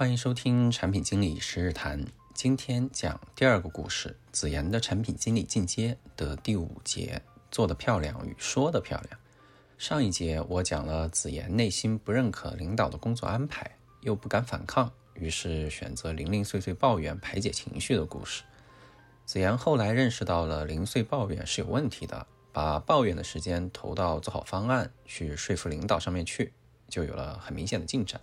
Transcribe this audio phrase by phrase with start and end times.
[0.00, 2.02] 欢迎收听产品经理十日谈。
[2.32, 9.20] 今天讲第二个故事：子妍的产品经理进阶的第五节，做得漂亮与说得漂亮。
[9.76, 18.42] 上一节我讲了子妍内心不认可领导的工作安排，又不敢反抗，于是选择零零碎碎抱怨排解情绪的故事。
[19.26, 26.54] 子妍后来认识到了零碎抱怨是有问题的，把抱怨的时间投到做好方案、去说服领导上面去，
[26.88, 28.18] 就有了很明显的进展。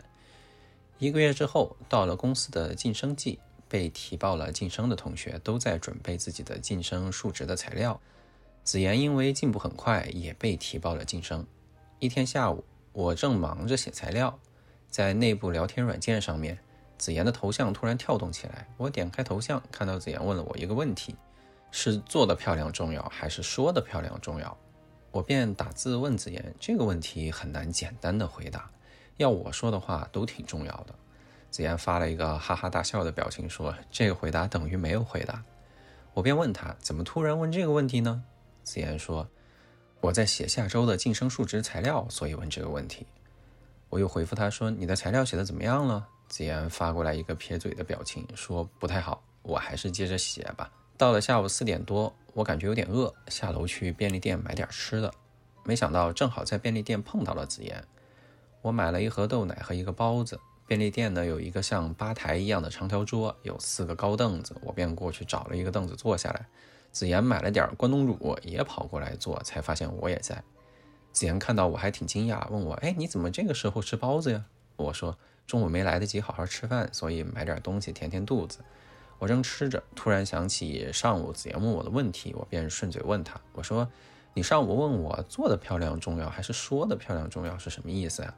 [1.00, 8.00] 一个月之后，到了公司的晋升季，被提报了晋升的同学都在准备自己的晋升述职的材料。
[8.64, 11.46] 子妍因为进步很快，也被提报了晋升。
[12.00, 12.64] 一天下午，
[12.94, 14.40] 我正忙着写材料，
[14.90, 16.58] 在内部聊天软件上面，
[16.98, 18.68] 子妍的头像突然跳动起来。
[18.78, 21.16] 我点开头像，看到子妍问了我一个问题：
[21.70, 24.58] 是做的漂亮重要，还是说的漂亮重要？
[25.12, 28.70] 我便打字问子妍，这个问题很难简单的回答。
[29.18, 30.96] 要我说的话都挺重要的。
[31.50, 35.44] 子妍发了一个哈哈大笑的表情，说：“这个回答等于没有回答。”
[36.14, 38.24] 我便问他：“怎么突然问这个问题呢？”
[38.64, 39.28] 子妍说
[40.02, 43.06] ：“我在写下周的晋升述职材料，所以问这个问题。”
[43.90, 55.14] 我又回复他说：“你的材料写的怎么样了？”子妍发过来一个撇嘴的表情，说：“不太好，我还是接着写吧。”到了下午四点多，我感觉有点饿，下楼去便利店买点吃的。
[55.64, 57.82] 没想到正好在便利店碰到了子妍。
[58.68, 60.38] 我买了一盒豆奶和一个包子。
[60.66, 66.46] 便利店呢有一个像吧台一样的长条桌，有四个高凳子，我便过去找了一个凳子坐下来。
[66.92, 70.44] 子妍买了点关东煮，也跑过来坐，才发现我也在。
[71.14, 74.44] 子妍看到我还挺惊讶，问我：“哎，你怎么这个时候吃包子呀？”
[74.76, 78.60] 我说：“中午没来得及好好吃饭，所以买点东西填填肚子。”
[79.20, 83.88] 我正吃着，突然想起上午子妍问我的问题，我便顺嘴问他：“我说，
[84.34, 88.36] 你上午问我做的漂亮重要还是说的漂亮重要是什么意思呀？”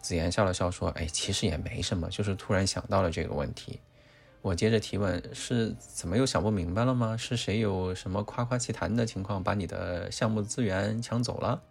[0.00, 3.80] 子言笑了笑说：“哎，其实也没什么，就是突然想到了这个问题。”
[4.42, 7.16] 我接着提问：“是怎么又想不明白了吗？
[7.16, 11.62] 是谁有什么夸夸其谈的情况，把你的项目资源抢走了？”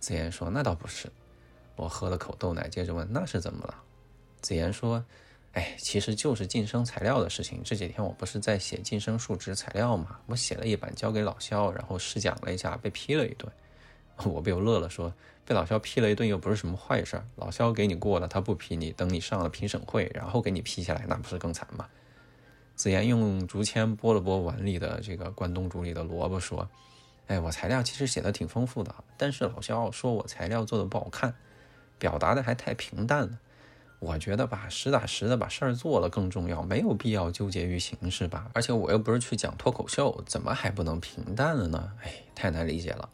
[0.00, 1.12] 子言说：“那倒不是。”
[1.76, 3.74] 我喝了口豆奶，接着问：“那是怎么了？”
[4.40, 5.04] 子言说
[5.52, 7.60] ：“哎，其实就是晋升材料的事情。
[7.62, 10.18] 这几天我不是在写晋升述职材料吗？
[10.24, 13.52] 我写了一版交给老肖，然后试讲了一下，被批了一顿。
[14.24, 15.12] ”我不由乐了，说
[15.50, 17.24] 被老肖批了一顿又不是什么坏事儿。
[17.34, 21.88] 老肖给你过了，他不批你，等你上了评审会，然后给你批下来，那不是更惨吗？
[22.76, 26.70] 子妍用竹签拨了拨碗里的这个关东煮里的萝卜，说
[27.26, 31.34] ：“哎，我材料其实写的挺丰富的，但是老肖说我材料做的不好看，
[31.98, 33.40] 表达的还太平淡了。
[33.98, 38.48] 我觉得吧，实打实的把事儿做了更重要，没有必要纠结于形式吧。
[38.54, 41.92] 而且我又不是去讲脱口秀，怎么还不能平淡了呢？
[42.04, 43.08] 哎，太难理解了。”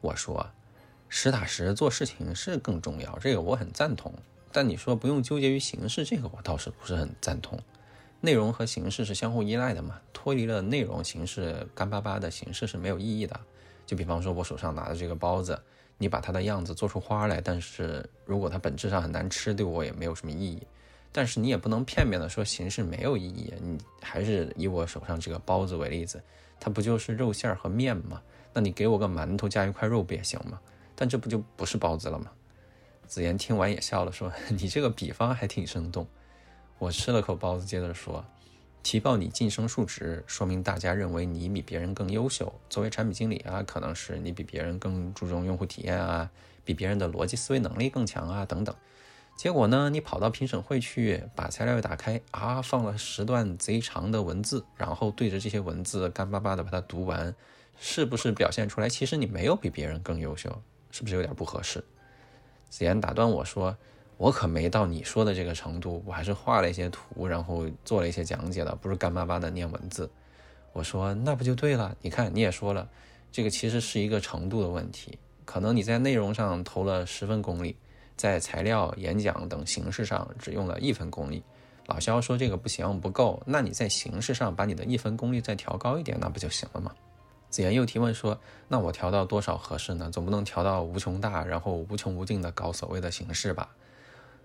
[0.00, 0.48] 我说，
[1.08, 4.12] 实打实做事情是更重要，这个我很赞同。
[4.52, 7.58] 但你说不用纠结于形式，这个我倒是不是很赞同。
[8.20, 13.38] 内容和形式是相互依赖的嘛，脱离了内容，形式干巴巴的形式是没有意义的。
[13.86, 15.58] 就比方说，我手上拿的这个包子，
[15.96, 20.66] 你把它的样子做出花来，但是如果它本质上很难吃，对我也没有什么意义。
[21.12, 26.22] 但是你也不能片面的说形式没有意义，你还是以我手上这个包子为例子，
[26.58, 28.20] 它不就是肉馅和面吗？
[28.52, 30.60] 那你给我个馒头加一块肉不也行吗？
[31.00, 32.32] 但这不就不是包子了吗？
[33.06, 36.04] 子妍听完也笑了，说：“你这个比方还挺生动。”
[36.80, 38.24] 我吃了口包子，接着说
[38.82, 42.52] ：“提报你晋升述职，说明大家认为你比别人更优秀。
[42.68, 46.28] 作为产品经理啊，可能是你比别人更注重用户体验啊，
[46.64, 48.74] 比别人的逻辑思维能力更强啊，等等。
[49.36, 57.32] 结果呢，你跑到评审会去，把材料打开啊，放了十段贼长的文字，然后对着这些文字干巴巴的把它读完。”
[57.80, 58.88] 是不是表现出来？
[58.88, 60.60] 其实你没有比别人更优秀，
[60.90, 61.82] 是不是有点不合适？
[62.68, 63.76] 子妍打断我说
[64.18, 70.10] ：“我可没到你说的这个程度，我还是画了一些图，然后做了一些讲解的，不是干巴巴的念文字。”
[70.74, 71.96] 我说：“那不就对了？
[72.02, 72.88] 你看你也说了，
[73.32, 75.18] 这个其实是一个程度的问题。
[75.46, 77.74] 可能你在内容上投了十分功力，
[78.16, 81.42] 在材料、演讲等形式上只用了一分功力。
[81.86, 86.94] 老肖说这个不行，不够，那你在形式上把你的一分功力再调高一点，那不就行了吗？”
[87.50, 90.10] 子妍又提问说：“那我调到多少合适呢？
[90.10, 93.70] 总不能调到无穷大，然后无穷无尽的搞所谓的形式吧？”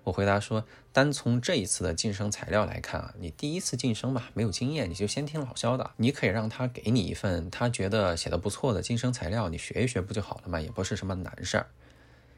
[0.05, 5.91] 我回答说：“单从这一次的晋升材料来看啊，你第一次晋升吧，没有经验，你就先听老肖的。
[5.97, 10.59] 你可以让他给你一份他觉得写的不错的晋升材料，你学一学不就好了嘛？
[10.59, 11.67] 也不是什么难事儿。”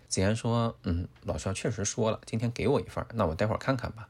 [0.07, 4.09] 子妍说：“嗯，老肖确实说了，今天给我一份，那我待会儿看看吧。”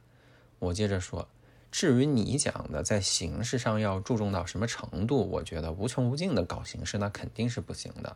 [0.59, 1.27] 我接着说。
[1.77, 8.15] 至于你讲的在形式上要注重到什么程度，我觉得无穷无尽的搞形式那肯定是不行的。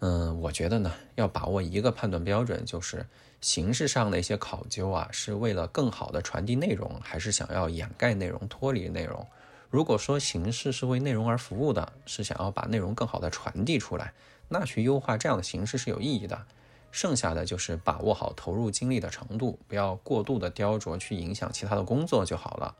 [0.00, 3.06] 嗯，我觉得呢，要把握一个判断标准，就是
[3.40, 9.26] 形式上的一些考究啊，是为了更好的传递内容，还是想要掩盖内容、脱离内容？
[9.70, 14.12] 如果说形式是为内容而服务的，是想要把内容更好的传递出来，
[14.46, 16.44] 那去优化这样的形式是有意义的。
[16.90, 22.74] 剩下的就是把握好投入精力的程度，不要过度的雕琢去影响其他的工作就好了。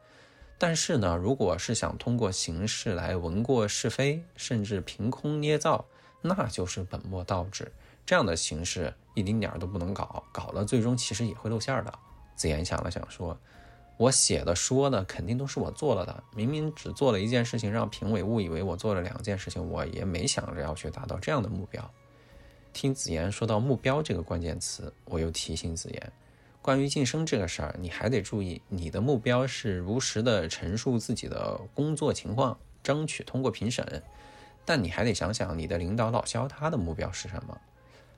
[0.58, 5.84] 但是呢，如果是想通过形式来闻过是非，甚至凭空捏造，
[6.22, 7.70] 那就是本末倒置。
[8.04, 11.92] 这样的形式一丁点儿都不能搞，搞了最终其实也会露馅的。
[12.34, 13.38] 子言想了想说。
[13.98, 21.90] 我写的说的肯定都是我做了的，明明只做了一件事情，让评委误以为我做了两件事情，我也没想着要去达到这样的目标。
[22.72, 26.12] 听子言说到目标这个关键词，我又提醒子言，
[26.62, 34.02] 关于晋升这个事儿，你还得注意，你的目标是如实的陈述自己的工作情况，争取通过评审。
[34.64, 37.58] 但你还得想想你的领导老肖他的目标是什么。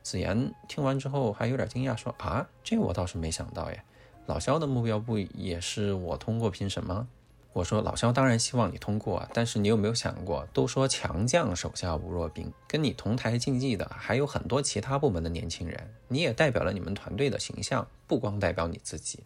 [0.02, 3.82] 子言听完之后还有点惊讶，说啊，这我倒是没想到耶。
[4.26, 7.08] 老肖的目标不也是我通过评审吗？
[7.52, 19.24] 我说老肖当然希望你通过，但是你有没有想过，都说强将手下无弱兵，跟你同台竞技的还有很多其他部门的年轻人，你也代表了你们团队的形象，不光代表你自己。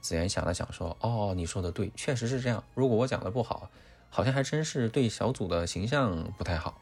[0.00, 2.64] 子言想了想说：“哦，你说的对，确实是这样。
[2.74, 3.70] 如果我讲的不好，
[4.10, 6.76] 好像还真是对小组的形象不太好。”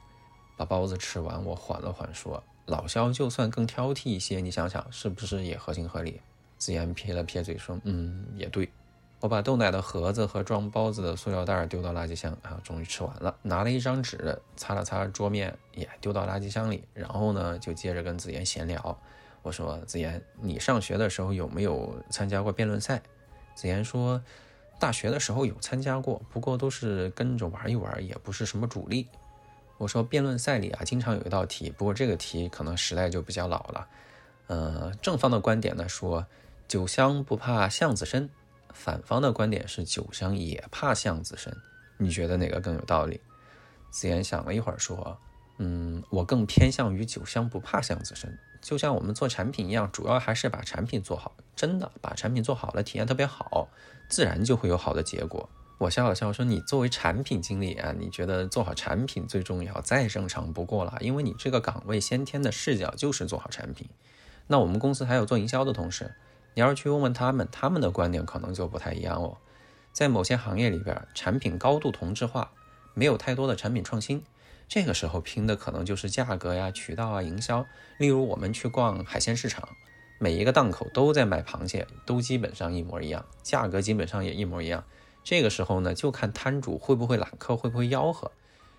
[0.56, 6.23] 把包子吃完，我缓了缓说：“老肖就算更挑剔一些，你想想是不是也合情合理？”
[6.56, 8.71] 子言撇了撇嘴说：“嗯，也对。”
[9.20, 13.37] 我把豆奶的盒子和装包子的塑料袋丢到垃圾箱啊，终于吃完了。
[13.43, 16.84] 拿了一张纸擦了擦桌面，也丢到垃圾箱里。
[16.94, 18.99] 然后呢，就接着跟子妍闲聊。
[19.43, 23.02] 我说：“子妍，你上学的时候有没有参加过辩论赛？”
[23.55, 24.22] 子妍说
[24.81, 29.06] ：“大学的时候有参加过，不过都是跟着玩一玩，也不是什么主力。”
[29.76, 33.88] 我说：“辩论赛里啊，经常有一道题，不过这个题可能时代就比较老了。
[34.46, 36.25] 呃，正方的观点呢说。”
[36.70, 38.31] 酒香不怕巷子深，
[38.75, 41.56] 反方的观点是酒香也怕巷子深，
[41.99, 43.20] 你觉得哪个更有道理？
[43.90, 45.19] 子言想了一会儿说
[45.58, 48.38] ：“嗯，我更偏向于酒香不怕巷子深。
[48.62, 51.37] 就像我们做产品一样，主要还是把产品做好。
[51.56, 53.69] 真的把产品做好了，体验特别好，
[54.08, 60.96] 自然就会有好的结果。”我笑了笑说：“你作为产品经理啊，你觉得做好产品最重要，再正常不过了。
[61.00, 63.88] 因为你这个岗位先天的视角就是做好产品。
[64.46, 66.14] 那我们公司还有做营销的同事。”
[66.55, 69.37] 你要是去问问他们，他们的观点可能就不太一样哦。
[69.93, 72.52] 在某些行业里边，产品高度同质化，
[72.94, 74.23] 没有太多的产品创新，
[74.69, 77.67] 这个时候拼的可能就是价格呀、渠道啊、营销。
[77.99, 79.69] 例如我们去逛海鲜市场，
[80.19, 84.85] 每一个档口都在卖螃蟹，都基本上一模一样，价格基本上也一模一样。
[85.23, 88.31] 这个时候呢，就看摊主会不会揽客，会不会吆喝。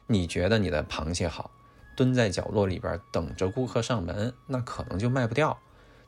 [0.07, 1.51] 你觉得你的螃蟹好，
[1.95, 5.59] 蹲在角落里边等着顾客上门，那可能就卖不掉。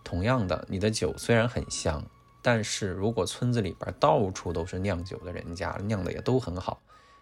[0.04, 2.04] 同样的，你的酒虽然很香，
[2.42, 6.82] 但是如果村子里边到处都是酿酒的人家，酿的也都很好，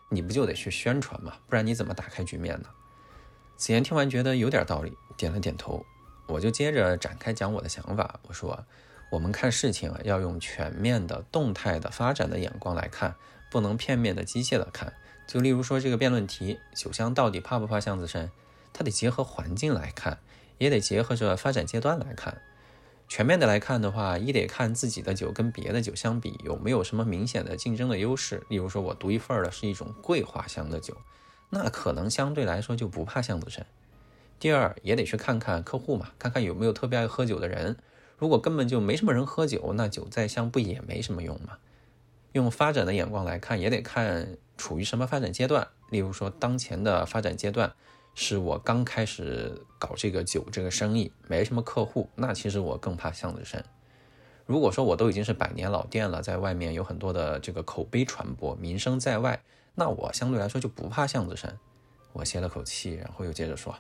[0.10, 1.33] 你不就得去宣传吗？
[1.48, 2.69] 不然你怎么打开局面呢？
[3.56, 5.86] 子言听完觉得有点道理，点了点头。
[6.28, 8.19] 我就接着展开讲我的想法。
[8.28, 8.66] 我说，
[9.12, 13.16] 我们看事情啊，要用全面的、动态的发展的眼光来看，
[13.51, 14.94] 不能片面的、机械的看。
[15.27, 18.31] 就例如说这个辩论题，酒香到底怕不怕巷子深？
[18.74, 20.19] 它得结合环境来看，
[20.57, 22.42] 也得结合着发展阶段来看。
[23.12, 28.41] 全面的来看的话，一得看自己的酒跟别的酒相比有没有什么明显的竞争的优势。
[28.48, 30.96] 例如说，我独一份的是一种桂花香的酒，
[31.50, 33.65] 那可能相对来说就不怕巷子深。
[34.39, 37.75] 第二，也得去看看客户嘛，看看有没有特别爱喝酒的人。
[38.18, 41.58] 如果根本就没什么人喝酒，那酒再香不也没什么用吗？
[42.32, 45.68] 用发展的眼光来看，也得看处于什么发展阶段。
[45.89, 47.74] 例如说，当前的发展阶段。
[48.13, 53.63] 是我刚开始搞这个酒这个生意，没什么客户，那其实我更怕巷子深。
[54.46, 59.41] 如果说我都已经是百年老店了，在外面有很多的这个口碑传播，名声在外，
[59.75, 61.58] 那我相对来说就不怕巷子深。
[62.12, 63.74] 我歇了口气，然后又接着说：“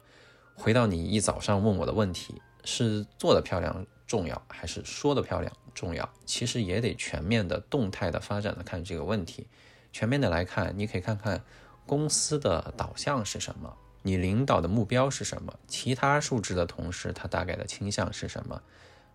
[0.55, 6.09] 回到你一早上问我的问题，是做的漂亮重要，还是说的漂亮重要？
[6.25, 9.47] 其实也得全面的、动态的发展的看这个问题。
[9.91, 11.43] 全面的来看，你可以看看
[11.85, 15.53] 公司的导向是什么。”你领导的目标是什么？
[15.67, 18.61] 其他数值的同事他大概的倾向是什么？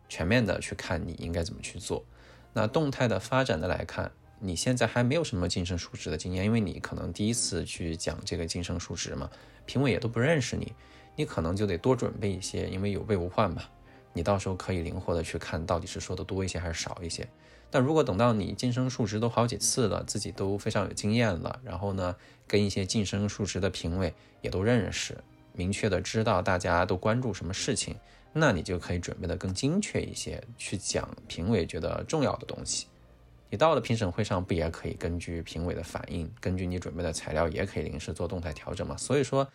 [0.09, 2.05] 全面的去看你应该怎么去做。
[2.53, 9.29] 那动态的发展的来看，你现在还没有什么晋升数值的经验，因为你可能第一次去讲这个晋升数值嘛，
[9.67, 10.73] 评委也都不认识你，
[11.17, 13.63] 你可能就得多准备一些，因为有备无患嘛。
[14.13, 17.29] 你到时候可以灵活的去看到底是说的多一些还是少一些。
[17.71, 22.15] 但如果等到你晋升述职都好几次了，自己都非常有经验了，然后呢，
[22.47, 25.19] 跟一些晋升述职的评委也都认识，
[25.53, 27.97] 明确的知道大家都关注什么事情，
[28.33, 32.87] 那你就可以准备的更精确一些，去讲评委觉得重要的东西。
[33.49, 38.97] 你到了评审会上，不也可以根据评委的反应，根据你准备的材料，也可以临时做动态调整吗？
[38.97, 39.47] 所以说，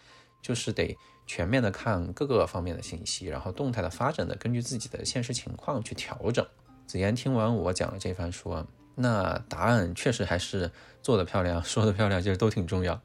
[0.41, 6.45] 就是得全面的看各个方面的信息，然后动态的发展的，根据自己的现实情况去调整。
[6.91, 10.69] 子言听完我讲了这番说，那答案确实还是
[11.01, 13.01] 做的漂亮， 说的漂亮，其实都挺重要。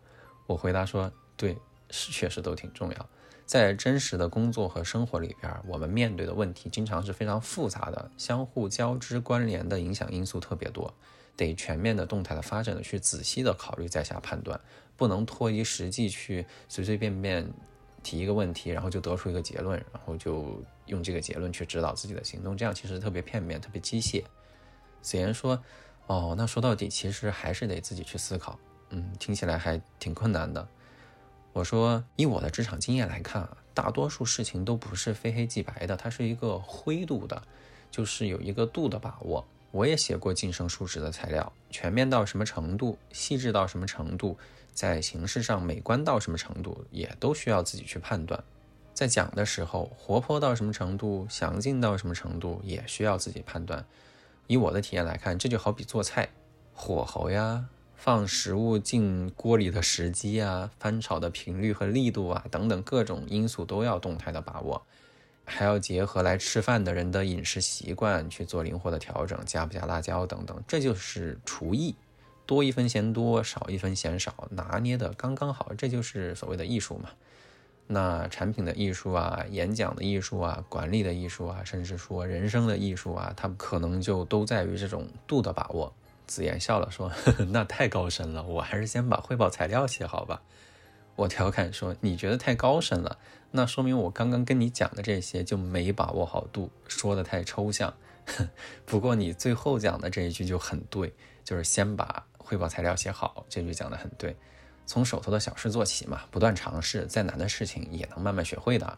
[0.49, 1.57] 我回答说，对，
[1.91, 3.09] 是确实都挺重要。
[3.45, 10.93] 在真实的工作和生活里边，我们面对的问题经常是非常复杂的，相互交织关联的影响因素特别多，
[11.37, 14.61] 得全面的、动态的发展的去仔细的考虑再下判断，
[14.97, 17.49] 不能脱离实际去随随便便
[18.07, 24.23] 提一个问题，然后就得出一个结论，然后就用这个结论去指导自己的行动，这样其实特别片面、特别机械。
[25.03, 25.61] 子言说
[26.07, 28.57] ：“哦，那说到底，其实还是得自己去思考。
[28.91, 30.69] 嗯，听起来还挺困难的。”
[31.53, 37.43] 我说，以我的职场经验来看啊，大多数事情都不是非黑即白的，它是一个灰度的，
[37.91, 39.45] 就是有一个度的把握。
[39.73, 44.39] 我也写过晋升述职的材料，全面到什么程度，细致到什么程度，
[44.77, 48.45] 在形式上美观到什么程度，也都需要自己去判断。
[48.93, 53.87] 在讲的时候，活泼到什么程度，详尽到什么程度，也需要自己判断。
[54.47, 56.29] 以我的体验来看，这就好比做菜，
[56.75, 57.69] 火候呀。
[57.95, 64.83] 放食物进锅里的时机啊，翻炒的频率和力度啊，等等各种因素都要动态的把握，
[65.47, 71.97] 还要结合来吃饭的人的饮食习惯去做灵活的调整，加不加辣椒等等，这就是厨艺，
[72.47, 77.11] 多一分嫌多，少一分嫌少，拿捏的刚刚好，这就是所谓的艺术嘛。
[77.89, 85.93] 那产品的艺术啊，演讲的艺术啊，管理的艺术啊，甚至说人生的艺术啊，它可能就都在于这种度的把握。
[86.27, 87.13] 子言笑了，说
[87.53, 90.43] ：“那太高深了，我还是先把汇报材料写好吧。
[91.15, 93.19] ”我调侃说：“你觉得太高深了，
[93.53, 97.95] 那说明我刚刚跟你讲的这些就没把握好度，说的太抽象。
[98.85, 104.37] 不过你最后讲的这一句就很对，就是先把汇报材料写好，这句讲的很对。
[104.87, 108.97] 从手头的小事做起嘛，不断尝试，再难的事情也能慢慢学会的。”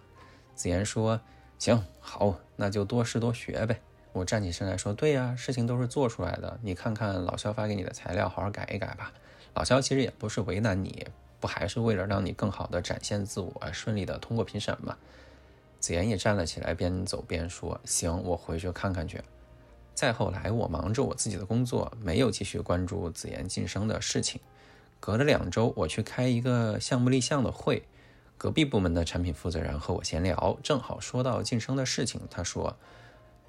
[0.55, 1.19] 子言说
[1.59, 3.81] ：“行，好，那就多试多学呗。”
[4.13, 6.61] 我站起身来说：“对呀，事情都是做出来的。
[6.63, 9.15] 你看看老肖发给你的材料，好好改一改吧。
[9.55, 11.07] 老肖其实也不是为难你，
[11.41, 14.99] 不还是为了让你更好的展现自我，顺利的通过评审吗？”
[15.81, 19.23] 子言也站了起来，边走边说：“行，我回去看看去。”
[19.99, 24.41] 再后来，我忙着我自己的工作，没有继续关注子妍晋升的事情。
[25.01, 27.83] 隔了两周，我去开一个项目立项的会，
[28.37, 32.77] 隔壁部门的产品负责人和我闲聊，正好说到晋升的事情，他说。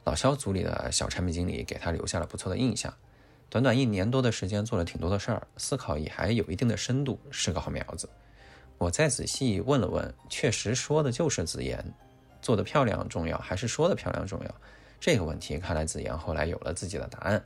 [0.06, 2.91] 老肖组里的小产品经理给他留下了不错的印象，
[3.48, 8.10] 短短一年多的时间做了挺多的事儿，思考也还有一定的深度，是个好苗子。
[8.79, 11.94] 我再仔细问了问，确实说的就是子妍，
[12.41, 14.56] 做的漂亮重要还是说的漂亮重要？
[15.00, 17.44] 这个问题看来子言后来有了自己的答案。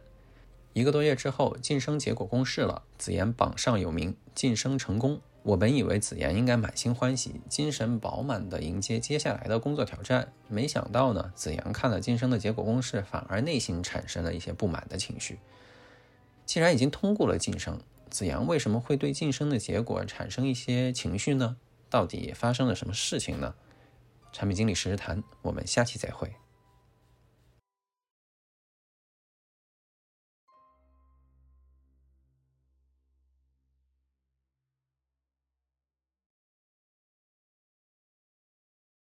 [0.74, 5.22] 一个多月之后，晋升结果公示了，子言榜上有名，晋升成功。
[5.44, 15.38] 我本以为子言应该满心欢喜、精神饱满地迎接接下来的工作挑战，没想到呢，子言看了晋升的结果公示，反而内心产生了一些不满的情绪。
[16.46, 17.80] 既然已经通过了晋升，
[18.10, 21.58] 子阳为什么会对晋升的结果产生一些情绪呢？
[21.90, 23.54] 到底发生了什么事情呢？
[24.32, 26.34] 产品经理实时谈，我们下期再会。